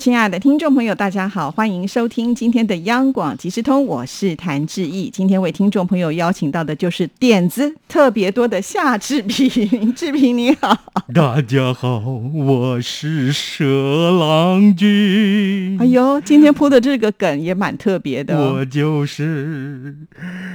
[0.00, 5.10] 亲爱的听众朋友，大家好，欢迎收听今天的央广即时通，我是谭志毅。
[5.10, 10.74] 今天为听众朋友邀请到的就是点子特别多的夏志平，志平你好，
[11.12, 15.76] 大家好，我是蛇郎君。
[15.78, 19.94] 哎呦，今天铺的这个梗也蛮特别的、哦，我就是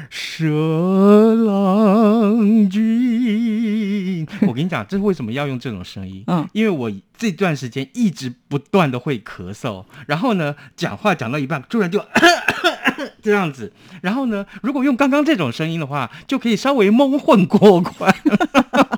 [0.09, 4.27] 蛇郎君。
[4.47, 6.23] 我跟你讲，这为什么要用这种声音？
[6.25, 12.03] 嗯因为我这段时间一直不断的会咳嗽，然后呢，讲话讲到一半，突然就
[13.21, 13.71] 这样子。
[14.01, 18.15] 然后呢，如果用刚刚这种声音的话，就可以稍微蒙混过关。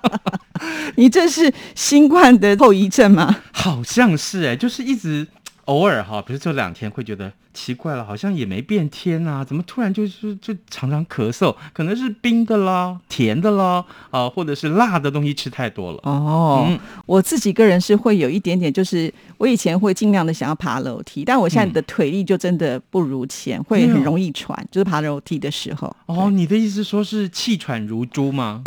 [0.96, 3.38] 你这是新冠的后遗症吗？
[3.52, 5.28] 好像是哎、就是一直
[5.68, 11.54] 偶尔哈，比如这两天会觉得奇怪了，好像也没变天啊，怎么突然就是就常常咳嗽？
[11.74, 16.00] 可能是冰的啦、甜的啦，啊、或者是辣的东西吃太多了。
[16.04, 25.94] 哦，嗯我自己个人是会有一点点，就是我以前会尽量的想要爬楼梯，但我现在的腿力就真的不如前，会很容易喘，就是爬楼梯的时候。
[26.06, 28.62] 哦，你的意思说是气喘如猪吗？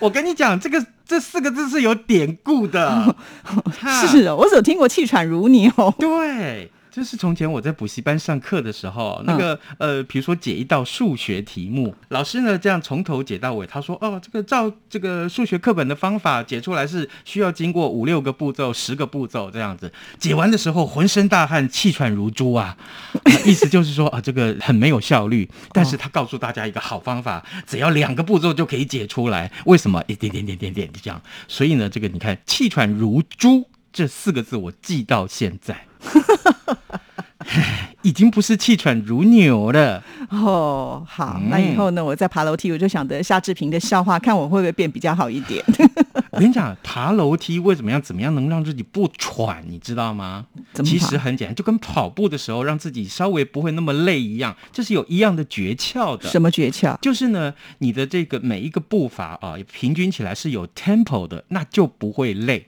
[0.00, 3.14] 我跟你讲，这个这四个字是有典故的。
[4.08, 5.70] 是哦，我只有听过气喘如牛。
[5.98, 19.90] 对，就是从前我在补习班上课的时候，那个、呃，比如说解一道数学题目，老师呢这样从头解到尾，他说哦，这个照这个数学课本的方法解出来是需要经过五六个步骤、十个步骤这样子。
[20.18, 22.76] 解完的时候浑身大汗，气喘如猪啊，
[23.14, 25.48] 啊意思就是说 啊，这个很没有效率。
[25.72, 29.50] 但是他告诉大家一个好方法，只要两个步骤就可以解出来。
[29.64, 30.04] 为什么？
[30.08, 31.18] 一点点点点点这样。
[31.48, 35.86] 所以呢，这个你看，气喘如猪这四个字我记到现在。
[38.02, 40.02] 已经不是气喘如牛了。
[40.30, 45.62] 哦，好，嗯那以后呢，我在爬楼梯，我就想着夏志平的笑话，看我会不会变比较好一点。
[46.30, 48.00] 我跟你讲，爬楼梯为什么样？
[48.00, 49.62] 怎么样能让自己不喘？
[49.68, 50.46] 你知道吗？
[50.82, 56.28] 其实很简单，就跟跑步的时候让自己稍微不会那么累一样，这是有一样的诀窍的。
[56.28, 56.98] 什么诀窍？
[57.00, 62.66] 就是呢，你的这个每一个步伐啊，平均起来是有 tempo 的，那就不会累。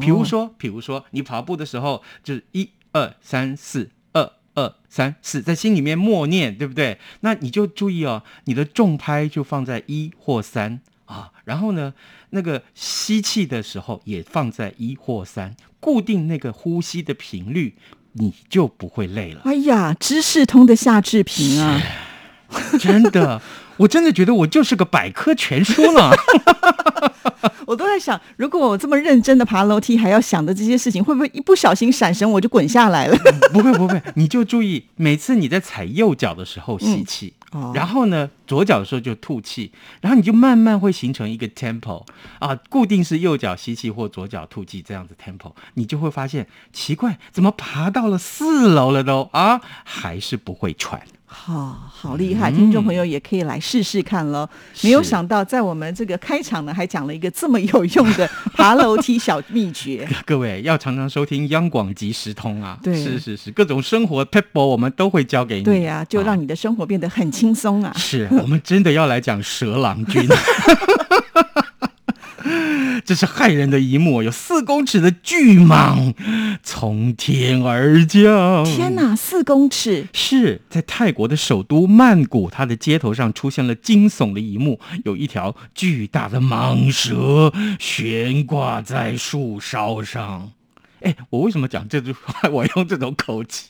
[0.00, 6.98] 比如说，比如说你跑步的时候，就是一二三四，二二三四，在心里面默念，对不对？
[7.20, 11.94] 那你就注意哦，你的重拍就放在一或三啊，然后呢，
[12.30, 17.74] 那个吸气的时候也放在一或三，固定那个呼吸的频率，
[18.12, 19.40] 你就不会累了。
[19.44, 21.80] 哎呀，知识通的夏志平啊，
[22.78, 23.40] 真的，
[23.78, 26.12] 我真的觉得我就是个百科全书了。
[27.66, 33.16] 我都在想，如果我这么认真的爬楼梯，还要想的这些事情，会不会一不小心闪神我就滚下来了？
[33.52, 39.70] 不会不会，你就注意，每次你在踩右脚的时候吸气，哦然后呢左脚的时候就吐气，
[40.00, 42.04] 然后你就慢慢会形成一个 tempo
[42.40, 51.02] 啊，固定是右脚吸气或左脚吐气这样子 tempo，你就会发现奇怪，怎么爬到了四楼了都啊，还是不会喘。
[51.32, 52.50] 好、好厉害！
[52.50, 54.46] 听众朋友也可以来试试看喽。
[54.82, 60.06] 没有想到，在我们这个开场呢，还讲了一个这么有用的爬楼梯小秘诀。
[60.26, 65.62] 各位要常常收听央广即时通啊， 对是是是，各种生活 pebble 我们都会教给你。
[65.62, 67.92] 对呀、就啊让你的生活变得很轻松啊。
[67.96, 70.26] 是我们真的要来讲蛇郎君。
[73.10, 76.14] 这是骇人的一幕，有四公尺的巨蟒
[76.62, 78.64] 从天而降。
[78.64, 78.94] 天！
[78.94, 80.06] 哪，四公尺！
[80.12, 90.52] 是在泰国的首都曼谷，它的街头上出现了惊悚的一幕，有一条巨大的蟒蛇悬挂在树梢上。
[91.00, 92.46] 哎，我为什么讲这句话？
[92.48, 93.66] 我用这种口气。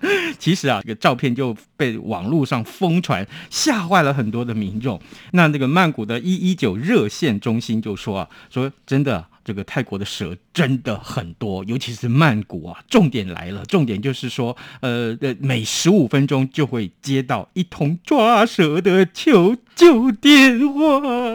[0.38, 5.00] 其实啊，这个照片就被网络上疯传，吓坏了很多的民众。
[5.32, 12.82] 那那个曼谷的一一九热线中心就说啊，说真的，这个泰国的蛇真的很多，尤其是曼谷啊。
[12.88, 20.80] 重点来了，重点就是说，呃，呃每十五分钟就会接到一通抓蛇的求救电话。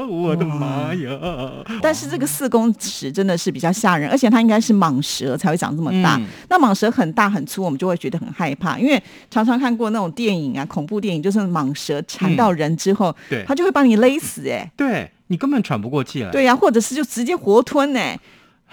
[0.05, 1.51] 我的妈呀！
[1.81, 6.15] 但是这个四公尺真的是比较吓人，而且它应该是蟒蛇才会长这么大。
[6.17, 9.01] 嗯那蟒蛇很大很粗，我们就会觉得很害怕，因为
[9.31, 16.29] 常常看过那种电影啊，恐怖电影，就是蟒蛇缠到人之后，对它就会把你勒死、哎，对你根本喘不过气来。
[16.29, 18.19] 对呀、或者是就直接活吞、哎，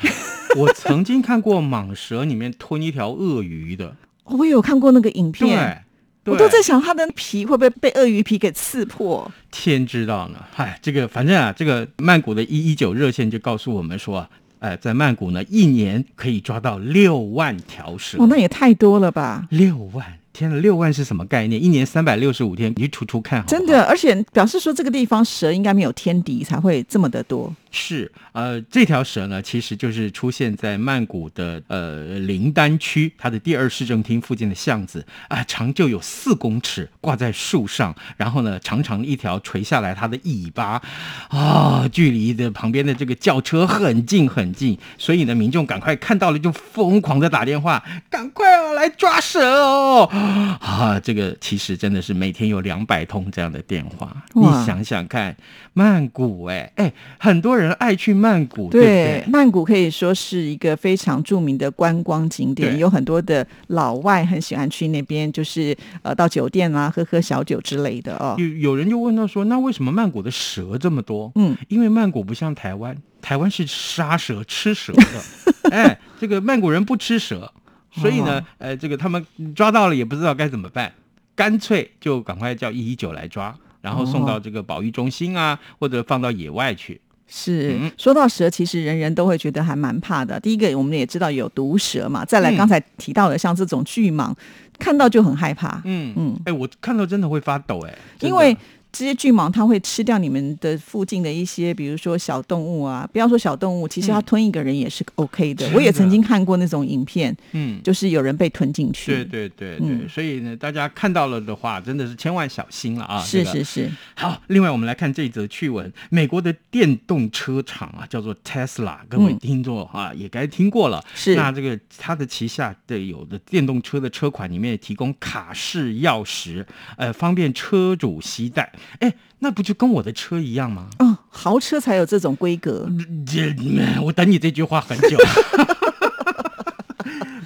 [0.57, 5.79] 我曾经看过蟒蛇里面吞一条鳄鱼的，我有看过那个影片，，对
[6.25, 9.31] 我都在想它的皮会不会被鳄鱼皮给刺破？
[9.51, 10.39] 天知道呢。
[10.53, 14.31] 嗨，这个反正啊，这个曼谷的一一九热线就告诉我们说啊，
[14.61, 18.19] 哎，在曼谷呢，一年可以抓到六万条蛇。
[18.19, 19.47] 哦，那也太多了吧！
[19.51, 20.19] 六万！
[20.33, 21.63] 天呐，六万是什么概念？
[21.63, 27.55] 一年三百六十五天，你去除除看好好真的，而且表示说这个地方蛇应该没有天敌，才会这么的多。
[27.71, 40.83] 是，呃，这条蛇呢，其实就是出现在曼谷的呃林丹区，它的第二市政厅附近的巷子啊、长就有四公尺，挂在树上，然后呢，长长的一条垂下来，它的尾巴
[41.29, 50.11] 啊、距离的旁边的这个轿车很近很近，所以呢，民众赶快看到了就疯狂的打电话，赶快哦来抓蛇哦！
[50.61, 55.37] 啊，这个其实真的是每天有两百通这样的电话，你想想看，
[55.73, 59.25] 曼谷哎、哎，很多人爱去曼谷，对不对？
[59.27, 68.37] 曼谷可以说是一个非常著名的观光景点，有很多的老外很喜欢去那边，就是呃到酒店啊喝喝小酒之类的哦。
[68.39, 71.33] 有有人就问到说，那为什么曼谷的蛇这么多？
[71.35, 77.53] 嗯，因为曼谷不像台湾，台湾是杀蛇吃蛇的， 哎，这个曼谷人不吃蛇，
[77.93, 79.25] 所以呢哦，呃，这个他们
[79.55, 80.93] 抓到了也不知道该怎么办，
[81.35, 87.01] 干脆就赶快叫一一九来抓，然后送到这个保育中心啊，或者放到野外去。
[87.35, 90.39] 是嗯说到蛇，其实人人都会觉得还蛮怕的。
[90.39, 94.35] 第一个，我们也知道有毒蛇嘛，再来嗯刚才提到的像这种巨蟒，
[94.79, 95.81] 看到就很害怕。
[95.85, 98.55] 嗯嗯哎，我看到真的会发抖，哎，因为
[98.93, 103.09] 这些巨蟒它会吃掉你们的附近的一些，比如说小动物啊。
[103.13, 105.69] 不要说小动物，其实它吞一个人也是 OK 的。
[105.75, 107.81] 我也曾经看过那种影片，嗯。
[107.83, 109.13] 就是有人被吞进去。
[109.13, 113.21] 对对对对，嗯所以呢，大家看到了的话，真的是千万小心了啊！
[113.23, 121.03] 是这个是是，好，另外我们来看这一则趣闻，美国的电动车厂啊，叫做 Tesla，各位嗯听众啊、也该听过了。
[121.15, 126.65] 是那这个它的旗下的有的电动车的车款里面也提供卡式钥匙，
[126.97, 128.71] 呃，方便车主携带。
[129.01, 130.89] 哎，那不就跟我的车一样吗？
[130.99, 132.89] 嗯，豪车才有这种规格。
[133.27, 133.55] 这
[134.03, 135.19] 我等你这句话很久。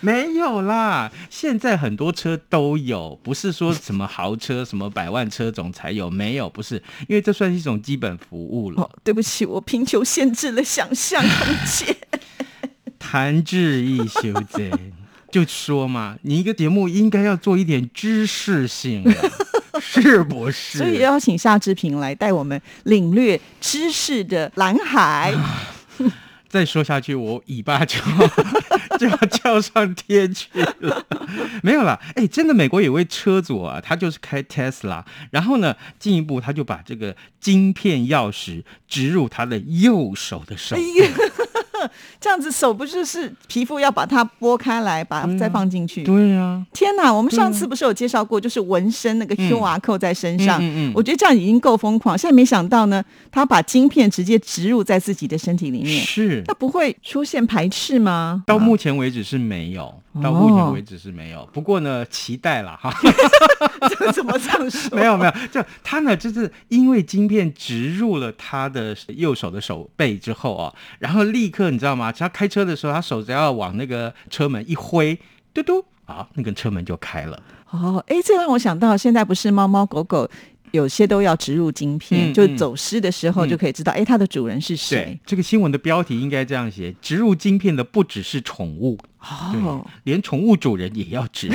[0.02, 6.76] 没有啦，现在很多车都有，不是说什么豪车、什么百万车种才有，没有，不是，
[7.08, 8.82] 因为这算是一种基本服务了。
[8.82, 11.30] 哦，对不起，我贫穷限制了想象空
[11.66, 11.96] 间。
[13.00, 14.70] 谭志毅修真，
[15.32, 19.12] 就说嘛，你一个节目应该要做一点知识性的，
[19.80, 20.78] 是不是？
[20.78, 25.34] 所以邀请夏志平来带我们领略知识的蓝海。
[26.48, 27.98] 再说下去，我尾巴就
[28.98, 31.04] 就要翘上天去了。
[31.62, 40.76] 没有啦，哎，真的，美国有位车主啊，他就是开 Tesla，然后呢，进一步他就把这个晶片钥匙植入他的右手的手
[42.20, 46.02] 这样子手不就是皮肤要把它剥开来，把它再放进去？
[46.04, 47.12] 对呀、天哪！
[47.12, 52.16] 我们上次不是有介绍过，就是纹身那个 QR code 在身上，嗯嗯嗯我觉得这样已经够疯狂。
[52.16, 58.42] 现在没想到呢，他把晶片直接植入在自己的身体里面，是那不会出现排斥吗？
[58.46, 61.48] 到目前为止是没有，到目前为止是没有。
[61.52, 62.92] 不过呢，期待了哈。
[63.98, 64.96] 这怎么这样说？
[64.96, 72.10] 没有没有，就他呢，就是因为晶片植入了他的右手的手背之后啊，然后立刻你知道吗？
[72.10, 75.18] 只要开车的时候，他手只要往那个车门一挥，
[75.52, 77.42] 嘟嘟，啊，那个车门就开了。
[77.70, 80.28] 哦，哎，这让我想到，现在不是猫猫狗狗
[80.72, 91.54] 有些都要植入晶片，就走失的时候嗯就可以知道，哎、它的主人是对谁。，这个新闻的标题应该这样写：植入晶片的不只是宠物，哦，，连宠物主人也要植入，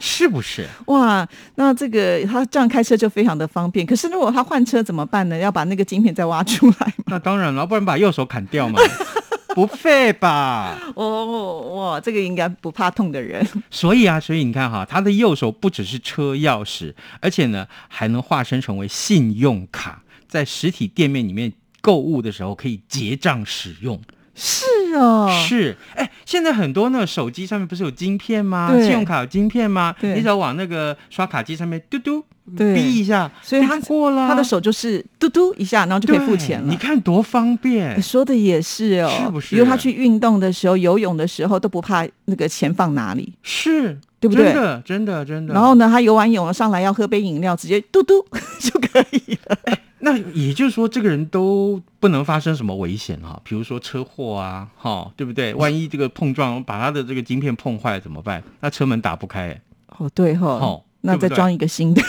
[0.02, 0.66] 是不是？
[0.86, 1.26] 哇，
[1.56, 3.84] 那这个他这样开车就非常的方便。
[3.86, 5.36] 可是如果他换车怎么办呢？
[5.36, 7.04] 要把那个晶片再挖出来吗？
[7.06, 8.80] 那当然了，不然把右手砍掉嘛，
[9.54, 10.78] 不费吧？
[10.94, 13.46] 哦，哇，这个应该不怕痛的人。
[13.70, 24.00] 所以啊，所以你看哈，他的右手不只是车钥匙，而且呢，还能化身成为信用卡，在实体店面里面购物的时候可以结账使用。
[24.34, 28.70] 是哦，是，哎，现在很多那个手机上面不是有晶片吗？
[28.80, 29.94] 信用卡有晶片吗？
[30.00, 32.24] 你只要往那个刷卡机上面嘟嘟
[32.56, 36.66] 对逼一下，所以他过了啊，他的手就是嘟嘟一下，然后就可以付钱了。
[36.70, 38.02] 你看多方便你。
[38.02, 43.32] 说的也是哦，是不是比如他去运动的时候、游泳的时候都不怕那个钱放哪里。
[43.42, 45.54] 是，对不对真的，真的，真的。
[45.54, 48.24] 然后呢，他游完泳了上来要喝杯饮料，直接嘟嘟
[48.60, 49.58] 就可以了。
[50.00, 55.54] 那也就是说，这个人都不能发生什么危险啊、比如说车祸啊，哈、对不对？
[55.54, 58.42] 万一这个碰撞把他的这个晶片碰坏怎么办？
[58.60, 59.60] 那车门打不开，哎
[59.98, 62.02] 哦，对哈、哦那再装一个新的。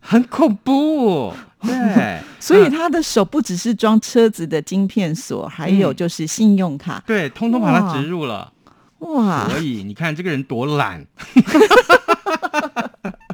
[0.00, 1.34] 很恐怖。
[1.60, 7.02] 对所以嗯他的手不只是装车子的晶片锁，还有嗯就是信用卡。
[7.04, 8.52] 对，通通把它植入了。
[9.00, 11.04] 哇，所以你看这个人多懒，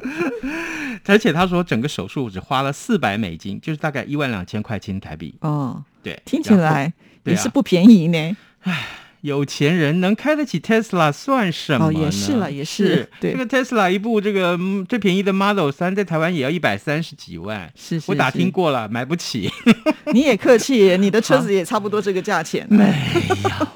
[1.05, 5.35] 而且他说整个手术只花了四百美金，就是大概一万两千块钱台币。
[5.41, 6.91] 哦，对，听起来
[7.23, 8.37] 也是不便宜呢。
[9.21, 11.99] 有钱人能开得起 Tesla 算什么呢？
[11.99, 17.71] 哦也是了也是对这个 Tesla 一部这个嗯最便宜的 Model 三，在台湾也要一百三十几万。
[17.75, 19.49] 是是，我打听过了，买不起。
[20.13, 22.67] 你也客气，你的车子也差不多这个价钱。
[22.69, 23.67] 没有，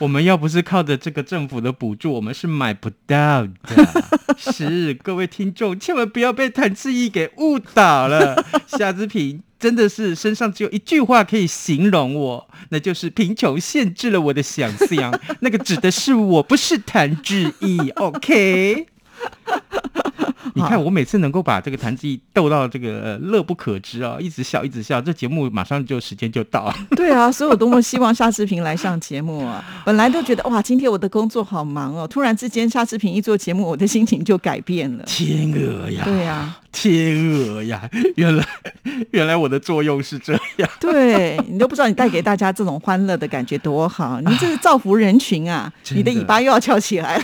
[0.00, 3.50] 我们要不是靠着这个政府的补助，我们是买不到的。
[4.38, 8.42] 是各位听众，千万不要被谭志毅给误导了。
[8.66, 15.20] 夏志平真的是身上只有一句话可以形容我，那就是贫穷限制了我的想象。
[15.40, 17.90] 那个指的是我，不是谭志毅。
[17.90, 18.86] OK。
[20.52, 26.74] 你看，我每次能够把这个谭志毅逗到这个呃乐不可支啊，一直笑一直笑，这节目马上就时间就到了。
[26.96, 29.64] 对啊，所以我多么希望夏志平来上节目啊！
[29.86, 35.04] 本来都觉得哇，今天我的工作好忙哦，突然之间夏志平一做节目，我的心情就改变了。
[35.06, 38.44] 天鹅呀，对啊，天鹅呀，原来
[39.12, 40.68] 原来我的作用是这样。
[40.80, 45.72] 对你都不知道你带给大家这种欢乐的感觉多好，你这是造福人群啊！
[45.94, 47.22] 你的尾巴又要翘起来了。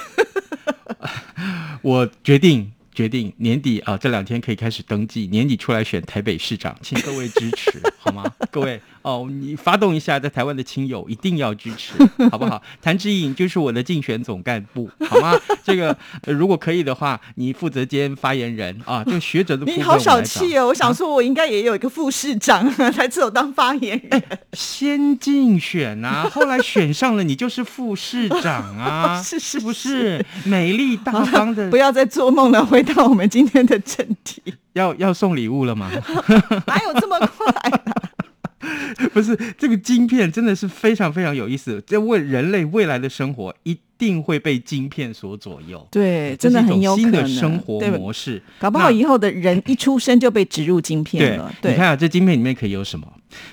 [1.82, 8.24] 我决定决定年底啊，这两天可以开始登记，年底出来选台北市长，请各位支持 好吗？
[8.50, 11.92] 各位哦，你发动一下在台湾的亲友，一定要支持，
[12.28, 12.60] 好不好？
[12.82, 15.32] 谭志颖就是我的竞选总干部，好吗？
[15.62, 20.66] 这个、呃如果可以的话，你负责兼发言人啊，这个学者的部分你好小气哦！
[20.66, 24.22] 我想说，我应该也有一个副市长， 才只有当发言人。
[24.54, 30.26] 先竞选啊，后来选上了，你就是副市长啊，是是不是？
[30.44, 34.42] 美丽大方的不，要再做梦了，回到我们今天的正题。
[34.72, 35.88] 要要送礼物了吗？
[36.66, 38.05] 哪有这么快、啊？
[39.12, 45.86] 不是，这个晶片真的是非常非常有意思，这为人类未来的生活一定会被晶片所左右。
[45.90, 47.28] 对，真的很有可新的能。
[47.28, 53.06] 生活对模式，搞不好以后的人一出生就被植入晶片对了。，你看啊，这晶片里面可以有什么？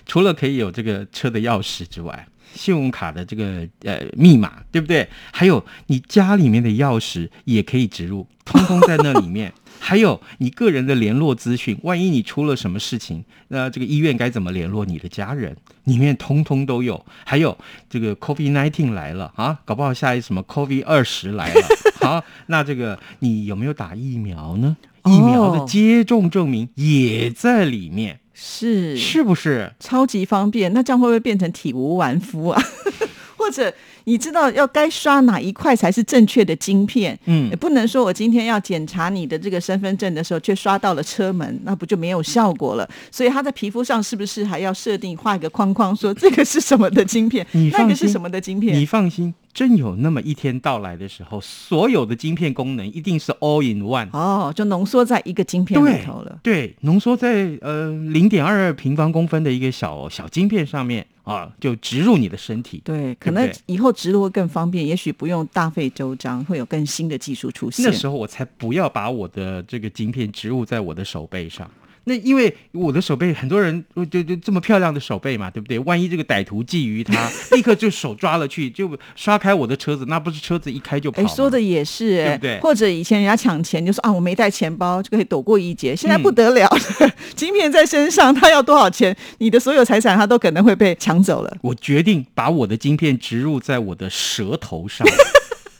[0.05, 5.07] 除了可以有这个车的钥匙之外，信用卡的这个呃密码，对不对？
[5.31, 9.51] 还有你家里面的钥匙也可以植入，通通在那里面。
[9.85, 17.05] 还有你个人的联络资讯，万一你出了什么事情，那这个医院该怎么联络你的家人，里面通通都有。
[17.25, 17.57] 还有
[17.89, 21.61] 这个 COVID nineteen 来了啊，搞不好下一什么 COVID 二十来了，
[21.99, 24.77] 好，那这个你有没有打疫苗呢？
[25.03, 28.21] 疫苗的哦接种证明也在里面。
[28.33, 29.73] 是是不是？
[29.81, 30.71] 超级方便。
[30.73, 32.63] 那这样会不会变成体无完肤啊？
[33.35, 33.73] 或者
[34.05, 37.17] 你知道要该刷哪一块才是正确的晶片？
[37.25, 42.89] 嗯也不能说我今天要检查你的这个身份证的时候，却刷到了车门，那不就没有效果了？
[43.11, 48.77] 所以它在皮肤上是不是还要设定画一个框框，说这个是什么的晶片，那个是什么的晶片？
[48.77, 54.09] 你放心，真有那么一天到来的时候，所有的晶片功能一定是 all in one。
[54.11, 56.39] 哦，就浓缩在一个晶片里头了。
[56.41, 62.81] 对，浓缩在呃零点二二平方公分的一个小小晶片上面啊，就植入你的身体。
[62.83, 67.85] 对，可能以后植入会更方便，也许不用大费周章，会有更新的技术出现。
[67.85, 71.69] 那时候我才不要把我的这个晶片植入在我的手背上。
[72.05, 75.79] 那因为我的手背，很多人就就这么漂亮的手背嘛，对不对？
[75.79, 85.95] 万一这个歹徒觊觎他，立刻就手抓了去，就刷开我的车子，那不是车子一开就跑哎，说的也是，哎对不对或者以前人家抢钱，就说啊，我没带钱包，就可以躲过一劫。
[85.95, 91.57] 现在嗯不得了了，晶片在身上，他要多少钱，你的所有财产他都可能会被抢走了。
[91.61, 95.07] 我决定把我的晶片植入在我的舌头上，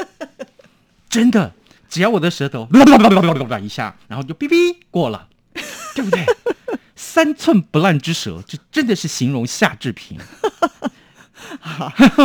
[1.10, 1.53] 真的，
[1.89, 2.68] 只要我的舌头
[3.62, 5.27] 一下，然后就哔哔过了，
[5.96, 6.26] 对不对？
[6.96, 10.18] 三寸不烂之舌，这真的是形容夏志平。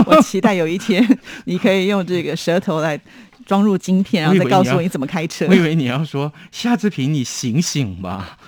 [0.06, 1.04] 我期待有一天
[1.44, 2.98] 你可以用这个舌头来
[3.44, 5.54] 装入晶片，然后再告诉我你怎么开车我。
[5.54, 8.38] 以为你要说夏志平，你醒醒吧。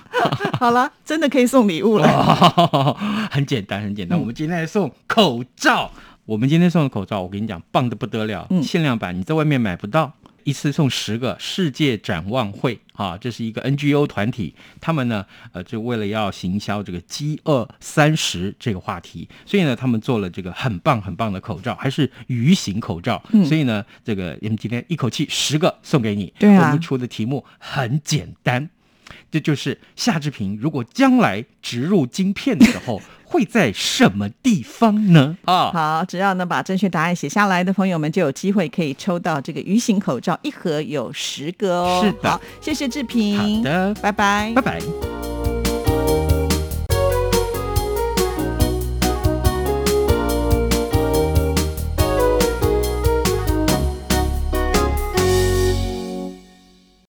[0.59, 2.07] 好了，真的可以送礼物了。
[2.07, 2.95] 哦，
[3.29, 4.17] 很简单，很简单。
[4.17, 5.91] 我们今天来送口罩。
[6.25, 10.13] 我们今天送的口罩，我跟你讲，棒的不得了，嗯限量版，你在外面买不到。
[10.43, 23.21] 一次送十个世界展望会啊，这是一个 NGO 团体，他们呢，呃，就为了要行销这个饥饿三十这个话题，所以呢，他们做了这个很棒很棒的口罩，还是鱼形口罩。
[23.31, 26.33] 嗯所以呢，这个我们今天一口气十个送给你。
[26.37, 28.69] 对啊我们出的题目很简单，
[29.29, 35.37] 这就是夏志平如果将来植入晶片的时候， 会在什么地方呢？
[35.45, 42.01] 啊，好，只要能把正确答案写下来的朋友们，就有机会可以抽到这个鱼形口罩，一盒有十个哦。
[42.03, 43.57] 是的好，谢谢志平。
[43.57, 44.61] 好的拜拜拜。
[44.61, 45.10] 拜。